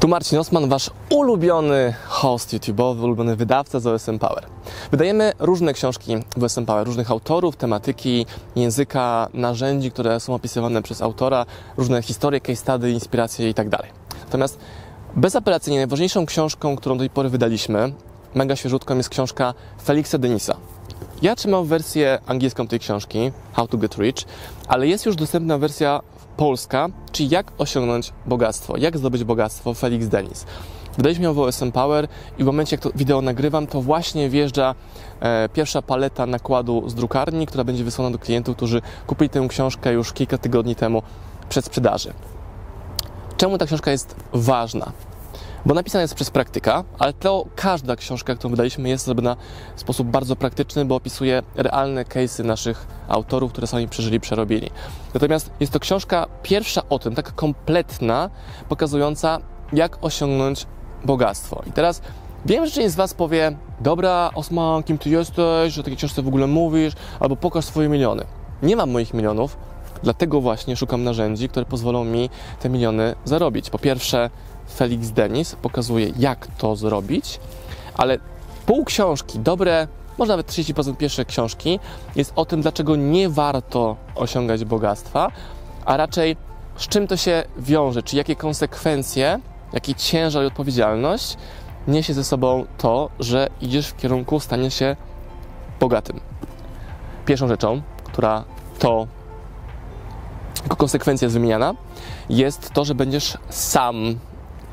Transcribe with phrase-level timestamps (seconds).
[0.00, 4.46] Tu Marcin Osman, Wasz ulubiony host YouTube'owy, ulubiony wydawca z OSM Power.
[4.90, 8.26] Wydajemy różne książki w OSM Power, różnych autorów, tematyki,
[8.56, 11.46] języka, narzędzi, które są opisywane przez autora,
[11.76, 13.78] różne historie, case study, inspiracje itd.
[14.24, 14.58] Natomiast
[15.16, 17.92] bezapelacyjnie najważniejszą książką, którą do tej pory wydaliśmy,
[18.34, 19.54] mega świeżutką, jest książka
[19.84, 20.56] Felixa Denisa.
[21.22, 24.24] Ja trzymam wersję angielską tej książki, How to Get Rich,
[24.68, 26.00] ale jest już dostępna wersja
[26.40, 30.46] polska, czyli jak osiągnąć bogactwo, jak zdobyć bogactwo Felix Denis.
[30.96, 34.74] Wydaliśmy ją w OSM Power i w momencie, jak to wideo nagrywam, to właśnie wjeżdża
[35.20, 39.92] e, pierwsza paleta nakładu z drukarni, która będzie wysłana do klientów, którzy kupili tę książkę
[39.92, 41.02] już kilka tygodni temu
[41.48, 42.12] przed sprzedaży.
[43.36, 44.92] Czemu ta książka jest ważna?
[45.66, 49.36] Bo napisana jest przez praktyka, ale to każda książka, którą wydaliśmy, jest zrobiona
[49.76, 54.70] w sposób bardzo praktyczny, bo opisuje realne case'y naszych autorów, które sami przeżyli, przerobili.
[55.14, 58.30] Natomiast jest to książka pierwsza o tym, taka kompletna,
[58.68, 59.38] pokazująca,
[59.72, 60.66] jak osiągnąć
[61.04, 61.62] bogactwo.
[61.66, 62.02] I teraz
[62.46, 66.22] wiem, że część z Was powie, dobra, Osman, kim Ty jesteś, że o takiej książce
[66.22, 68.24] w ogóle mówisz, albo pokaż swoje miliony.
[68.62, 69.56] Nie mam moich milionów,
[70.02, 73.70] dlatego właśnie szukam narzędzi, które pozwolą mi te miliony zarobić.
[73.70, 74.30] Po pierwsze,
[74.74, 77.40] Felix Denis pokazuje, jak to zrobić,
[77.94, 78.18] ale
[78.66, 81.80] pół książki, dobre, może nawet 30% pierwszej książki,
[82.16, 85.32] jest o tym, dlaczego nie warto osiągać bogactwa,
[85.84, 86.36] a raczej
[86.76, 89.40] z czym to się wiąże, czy jakie konsekwencje,
[89.72, 91.36] jaki ciężar i odpowiedzialność
[91.88, 94.96] niesie ze sobą to, że idziesz w kierunku stania się
[95.80, 96.20] bogatym.
[97.26, 98.44] Pierwszą rzeczą, która
[98.78, 99.06] to
[100.62, 101.74] jako konsekwencja jest wymieniana,
[102.28, 104.18] jest to, że będziesz sam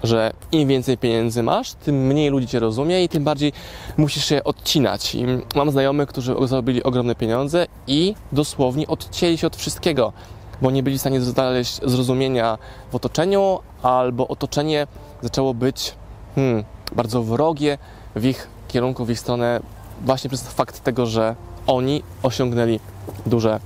[0.04, 3.54] że im więcej pieniędzy masz, tym mniej ludzi cię rozumie i tym bardziej
[3.98, 5.16] musisz się odcinać.
[5.16, 10.14] I mam znajomych, którzy zarobili ogromne pieniądze i dosłownie odcięli się od wszystkiego,
[10.62, 12.58] bo nie byli w stanie znaleźć zrozumienia
[12.92, 14.88] w otoczeniu, albo otoczenie
[15.22, 15.96] zaczęło być
[16.36, 16.64] hmm,
[16.96, 17.78] bardzo wrogie
[18.16, 19.60] w ich kierunku, w ich stronę,
[20.06, 21.36] właśnie przez fakt tego, że
[21.68, 22.80] oni osiągnęli
[23.26, 23.60] duże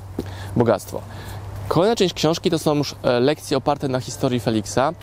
[0.55, 1.01] bogactwo.
[1.67, 4.93] Kolejna część książki to są już e, lekcje oparte na historii Felixa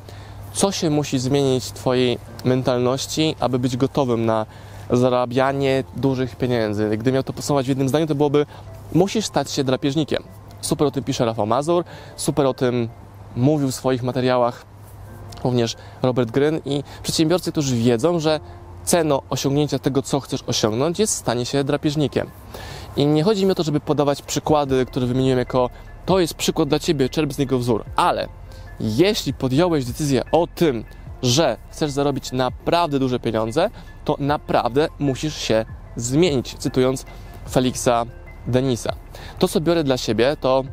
[0.53, 4.47] co się musi zmienić w Twojej mentalności, aby być gotowym na
[4.91, 6.97] zarabianie dużych pieniędzy.
[6.97, 8.47] Gdy miał to podsumować w jednym zdaniu, to byłoby
[8.93, 10.23] musisz stać się drapieżnikiem.
[10.61, 11.85] Super o tym pisze Rafał Mazur,
[12.17, 12.89] super o tym
[13.37, 14.67] mówił w swoich materiałach
[15.45, 18.41] również Robert Gryn i przedsiębiorcy, którzy wiedzą, że
[18.85, 22.31] ceną osiągnięcia tego, co chcesz osiągnąć, jest stanie się drapieżnikiem.
[22.97, 25.71] I nie chodzi mi o to, żeby podawać przykłady, które wymieniłem jako
[26.07, 28.29] to jest przykład dla Ciebie, czerp z niego wzór, ale
[28.81, 30.85] jeśli podjąłeś decyzję o tym,
[31.23, 33.71] że chcesz zarobić naprawdę duże pieniądze,
[34.05, 35.65] to naprawdę musisz się
[35.97, 37.05] zmienić, cytując
[37.51, 38.07] Felixa
[38.47, 38.93] Denisa.
[39.39, 40.65] To, co biorę dla siebie, to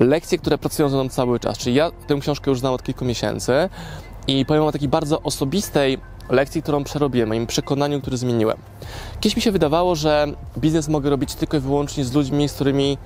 [0.00, 1.58] lekcje, które pracują ze mną cały czas.
[1.58, 3.68] Czyli ja tę książkę już znam od kilku miesięcy
[4.26, 5.98] i powiem o takiej bardzo osobistej
[6.30, 8.58] lekcji, którą przerobiłem, moim przekonaniu, które zmieniłem.
[9.20, 10.26] Kiedyś mi się wydawało, że
[10.58, 12.98] biznes mogę robić tylko i wyłącznie z ludźmi, z którymi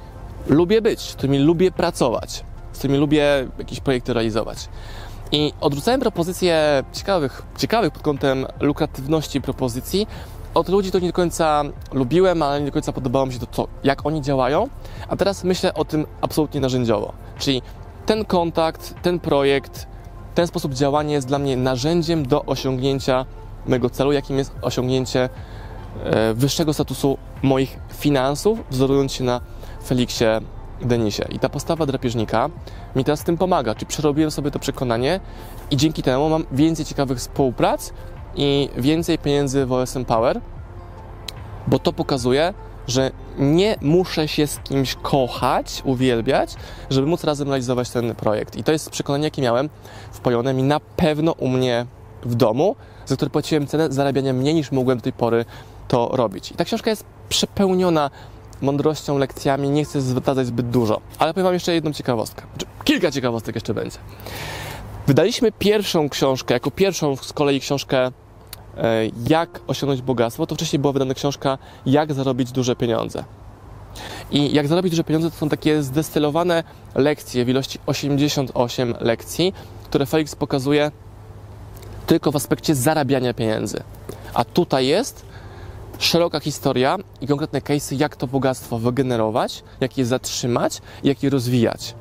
[0.47, 2.45] lubię być, z którymi lubię pracować
[2.79, 4.69] z którymi lubię jakieś projekty realizować.
[5.33, 10.07] I odrzucałem propozycje ciekawych, ciekawych pod kątem lukratywności propozycji
[10.55, 11.63] od ludzi, to nie do końca
[11.93, 14.69] lubiłem, ale nie do końca podobało mi się to, to, jak oni działają.
[15.09, 17.13] A teraz myślę o tym absolutnie narzędziowo.
[17.39, 17.63] Czyli
[18.07, 19.87] ten kontakt, ten projekt,
[20.35, 23.27] ten sposób działania jest dla mnie narzędziem do osiągnięcia
[23.67, 25.29] mojego celu, jakim jest osiągnięcie
[26.05, 29.41] e, wyższego statusu moich finansów, wzorując się na
[29.87, 30.41] Felixie
[30.81, 31.25] Denisie.
[31.31, 32.51] I ta postawa drapieżnika
[32.97, 35.21] mi teraz z tym pomaga, czyli przerobiłem sobie to przekonanie
[35.71, 37.93] i dzięki temu mam więcej ciekawych współprac
[38.37, 40.41] i więcej pieniędzy w OSM Power,
[41.67, 42.55] bo to pokazuje,
[42.87, 46.55] że nie muszę się z kimś kochać, uwielbiać,
[46.91, 48.57] żeby móc razem realizować ten projekt.
[48.57, 49.69] I to jest przekonanie, jakie miałem
[50.13, 51.87] wpojone mi na pewno u mnie
[52.23, 52.77] w domu,
[53.07, 55.45] za które płaciłem cenę zarabiania mniej niż mogłem do tej pory
[55.89, 56.53] to robić.
[56.53, 58.11] I ta książka jest przepełniona
[58.63, 59.71] mądrością, lekcjami.
[59.71, 62.43] Nie chcę zdradzać zbyt dużo, ale powiem Wam jeszcze jedną ciekawostkę.
[62.85, 63.99] Kilka ciekawostek jeszcze będzie.
[65.07, 68.13] Wydaliśmy pierwszą książkę, jako pierwszą z kolei książkę e,
[69.29, 73.25] jak osiągnąć bogactwo, to wcześniej była wydana książka Jak zarobić duże pieniądze.
[74.31, 76.65] I jak zarobić duże pieniądze to są takie zdestylowane
[76.95, 79.53] lekcje w ilości 88 lekcji,
[79.85, 80.91] które Felix pokazuje
[82.07, 83.83] tylko w aspekcie zarabiania pieniędzy.
[84.35, 85.25] A tutaj jest
[85.99, 91.95] szeroka historia i konkretne case'y, jak to bogactwo wygenerować, jak je zatrzymać, jak je rozwijać.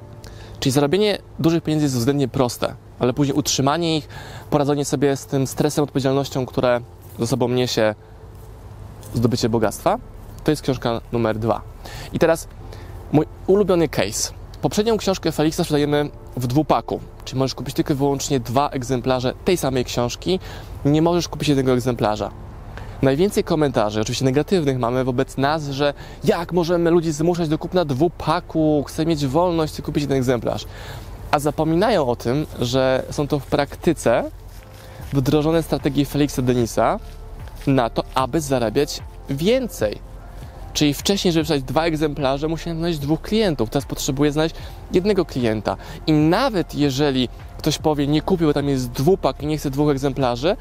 [0.59, 4.07] Czyli zarobienie dużych pieniędzy jest względnie proste, ale później utrzymanie ich,
[4.49, 6.81] poradzenie sobie z tym stresem, odpowiedzialnością, które
[7.19, 7.95] ze sobą niesie
[9.13, 9.99] zdobycie bogactwa,
[10.43, 11.61] to jest książka numer dwa.
[12.13, 12.47] I teraz
[13.11, 14.33] mój ulubiony case.
[14.61, 19.57] Poprzednią książkę Felixa sprzedajemy w dwupaku, czyli możesz kupić tylko i wyłącznie dwa egzemplarze tej
[19.57, 20.39] samej książki,
[20.85, 22.31] nie możesz kupić jednego egzemplarza.
[23.01, 28.83] Najwięcej komentarzy, oczywiście negatywnych, mamy wobec nas, że jak możemy ludzi zmuszać do kupna dwupaku,
[28.87, 30.65] chcę mieć wolność, chcę kupić jeden egzemplarz.
[31.31, 34.31] A zapominają o tym, że są to w praktyce
[35.13, 36.99] wdrożone strategie Felixa Denisa
[37.67, 39.99] na to, aby zarabiać więcej.
[40.73, 43.69] Czyli wcześniej, żeby sprzedać dwa egzemplarze, musiałem znaleźć dwóch klientów.
[43.69, 44.55] Teraz potrzebuję znaleźć
[44.93, 45.77] jednego klienta.
[46.07, 49.91] I nawet jeżeli ktoś powie, nie kupił, bo tam jest dwupak i nie chce dwóch
[49.91, 50.57] egzemplarzy,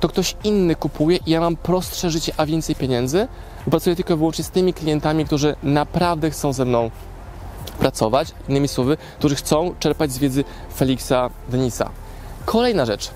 [0.00, 3.28] to ktoś inny kupuje i ja mam prostsze życie, a więcej pieniędzy,
[3.70, 6.90] pracuję tylko i wyłącznie z tymi klientami, którzy naprawdę chcą ze mną
[7.78, 10.44] pracować, innymi słowy, którzy chcą czerpać z wiedzy
[10.76, 11.90] Felixa Denisa.
[12.44, 13.10] Kolejna rzecz,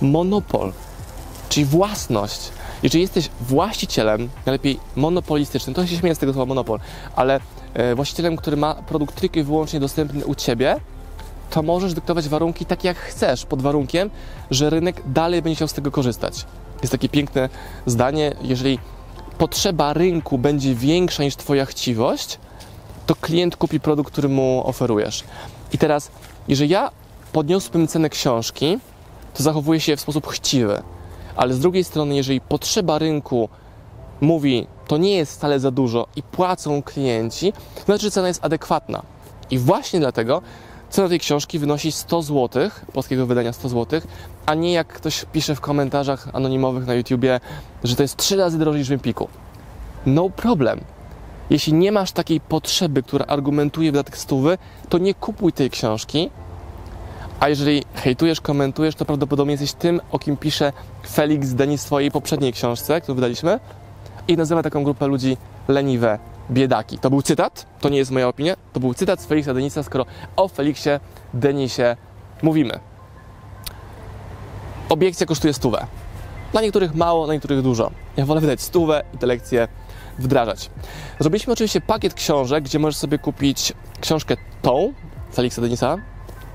[0.00, 0.72] monopol,
[1.48, 2.40] czyli własność.
[2.82, 6.78] Jeżeli jesteś właścicielem, najlepiej monopolistycznym, to się śmieję z tego słowa monopol,
[7.16, 7.40] ale
[7.74, 10.80] e, właścicielem, który ma produkt tylko i wyłącznie dostępny u Ciebie,
[11.54, 14.10] to możesz dyktować warunki tak jak chcesz, pod warunkiem,
[14.50, 16.46] że rynek dalej będzie chciał z tego korzystać.
[16.82, 17.48] Jest takie piękne
[17.86, 18.78] zdanie, jeżeli
[19.38, 22.38] potrzeba rynku będzie większa niż Twoja chciwość,
[23.06, 25.24] to klient kupi produkt, który mu oferujesz.
[25.72, 26.10] I teraz,
[26.48, 26.90] jeżeli ja
[27.32, 28.78] podniosłbym cenę książki,
[29.34, 30.82] to zachowuję się w sposób chciwy.
[31.36, 33.48] Ale z drugiej strony, jeżeli potrzeba rynku
[34.20, 38.44] mówi, to nie jest wcale za dużo i płacą klienci, to znaczy, że cena jest
[38.44, 39.02] adekwatna.
[39.50, 40.42] I właśnie dlatego
[40.94, 44.00] cena tej książki wynosi 100 zł, polskiego wydania 100 zł,
[44.46, 47.40] a nie jak ktoś pisze w komentarzach anonimowych na YouTubie,
[47.84, 49.28] że to jest 3 razy drożej niż w Empiku.
[50.06, 50.80] No problem.
[51.50, 54.58] Jeśli nie masz takiej potrzeby, która argumentuje wydatek stówy,
[54.88, 56.30] to nie kupuj tej książki.
[57.40, 60.72] A jeżeli hejtujesz, komentujesz, to prawdopodobnie jesteś tym, o kim pisze
[61.10, 63.60] Felix Denis w swojej poprzedniej książce, którą wydaliśmy
[64.28, 65.36] i nazywa taką grupę ludzi
[65.68, 66.18] leniwe
[66.50, 66.98] biedaki.
[66.98, 70.06] To był cytat, to nie jest moja opinia, to był cytat z Felixa Denisa, skoro
[70.36, 71.00] o Felixie
[71.34, 71.96] Denisie
[72.42, 72.80] mówimy.
[74.88, 75.86] Obiekcja kosztuje stówę.
[76.52, 77.90] Dla niektórych mało, dla niektórych dużo.
[78.16, 79.68] Ja wolę wydać stówę i te lekcje
[80.18, 80.70] wdrażać.
[81.20, 84.92] Zrobiliśmy oczywiście pakiet książek, gdzie możesz sobie kupić książkę tą,
[85.34, 85.96] Felixa Denisa,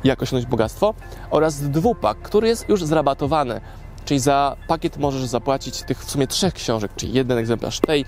[0.03, 0.93] Jak osiągnąć bogactwo,
[1.29, 3.61] oraz dwupak, który jest już zrabatowany.
[4.05, 8.05] Czyli za pakiet możesz zapłacić tych w sumie trzech książek, czyli jeden egzemplarz tej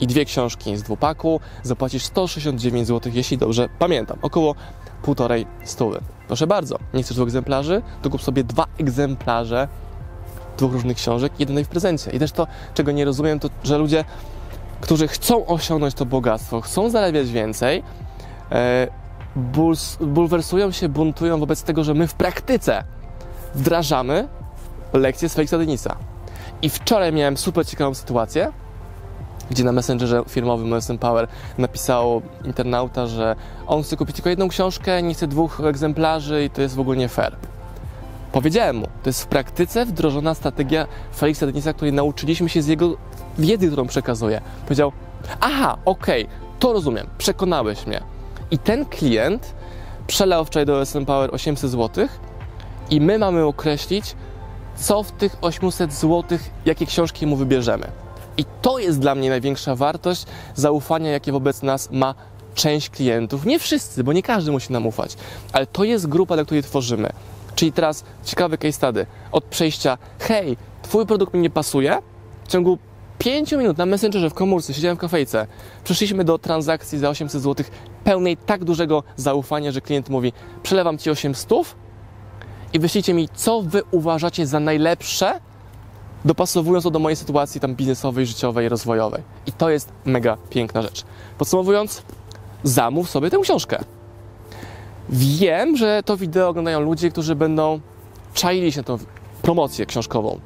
[0.00, 4.54] i dwie książki z dwupaku, zapłacisz 169 zł, jeśli dobrze pamiętam, około
[5.02, 6.00] półtorej stówy.
[6.26, 9.68] Proszę bardzo, nie chcesz dwóch egzemplarzy, to kup sobie dwa egzemplarze
[10.58, 12.10] dwóch różnych książek, jednej w prezencie.
[12.10, 14.04] I też to, czego nie rozumiem, to że ludzie,
[14.80, 17.82] którzy chcą osiągnąć to bogactwo, chcą zarabiać więcej,
[18.52, 18.88] e,
[20.00, 22.84] bulwersują się, buntują wobec tego, że my w praktyce
[23.54, 24.28] wdrażamy
[24.92, 25.96] lekcje z Felixa Denisa.
[26.62, 28.52] I wczoraj miałem super ciekawą sytuację,
[29.50, 31.28] gdzie na Messengerze firmowym OSM Power
[31.58, 33.36] napisał internauta, że
[33.66, 36.96] on chce kupić tylko jedną książkę, nie chce dwóch egzemplarzy i to jest w ogóle
[36.96, 37.36] nie fair.
[38.32, 40.86] Powiedziałem mu, to jest w praktyce wdrożona strategia
[41.16, 42.96] Felixa Denisa, której nauczyliśmy się z jego
[43.38, 44.40] wiedzy, którą przekazuje.
[44.62, 44.92] Powiedział,
[45.40, 48.02] aha, okej, okay, to rozumiem, przekonałeś mnie.
[48.50, 49.54] I ten klient
[50.06, 52.08] przelał wczoraj do OSM Power 800 zł
[52.90, 54.16] i my mamy określić,
[54.76, 57.88] co w tych 800 zł, jakie książki mu wybierzemy.
[58.38, 62.14] I to jest dla mnie największa wartość zaufania, jakie wobec nas ma
[62.54, 63.46] część klientów.
[63.46, 65.16] Nie wszyscy, bo nie każdy musi nam ufać,
[65.52, 67.08] ale to jest grupa, dla której tworzymy.
[67.54, 69.06] Czyli teraz ciekawy case study.
[69.32, 71.98] Od przejścia, hej, twój produkt mi nie pasuje,
[72.44, 72.78] w ciągu
[73.18, 75.46] 5 minut na Messengerze w komórce, siedziałem w kafejce,
[75.84, 77.66] przeszliśmy do transakcji za 800 zł,
[78.04, 81.50] pełnej tak dużego zaufania, że klient mówi, przelewam Ci 800
[82.72, 85.40] i wyślijcie mi, co Wy uważacie za najlepsze,
[86.24, 89.22] dopasowując to do mojej sytuacji tam biznesowej, życiowej, rozwojowej.
[89.46, 91.04] I to jest mega piękna rzecz.
[91.38, 92.02] Podsumowując,
[92.62, 93.84] zamów sobie tę książkę.
[95.08, 97.80] Wiem, że to wideo oglądają ludzie, którzy będą
[98.34, 98.98] czaili się na tą
[99.42, 100.40] promocję książkową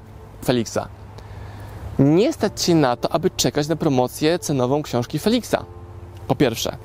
[0.45, 0.88] Felixa.
[1.99, 5.64] Nie stać się na to, aby czekać na promocję cenową książki Felixa.
[6.29, 6.76] Po pierwsze.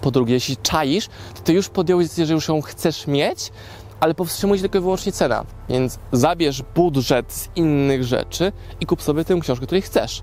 [0.00, 3.52] Po drugie, jeśli czaisz, to ty już podjąłeś decyzję, że już ją chcesz mieć,
[4.02, 5.44] ale powstrzymuje się tylko i wyłącznie cena.
[5.68, 10.22] Więc zabierz budżet z innych rzeczy i kup sobie tę książkę, której chcesz.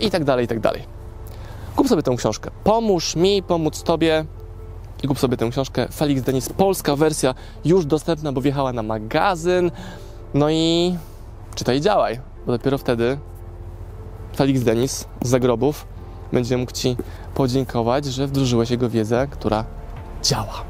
[0.00, 0.82] I tak dalej, i tak dalej.
[1.76, 2.50] Kup sobie tę książkę.
[2.64, 4.24] Pomóż mi, pomóc tobie
[5.02, 5.88] i kup sobie tę książkę.
[5.92, 7.34] Felix Denis, polska wersja
[7.64, 9.70] już dostępna, bo wjechała na magazyn.
[10.34, 10.96] No i
[11.54, 13.18] czytaj i działaj, bo dopiero wtedy
[14.36, 15.86] Felix Denis z zagrobów
[16.32, 16.96] będzie mógł Ci
[17.34, 19.64] podziękować, że wdrożyłeś jego wiedzę, która
[20.22, 20.69] działa.